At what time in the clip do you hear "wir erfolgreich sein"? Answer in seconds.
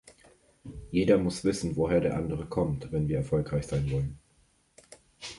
3.07-3.91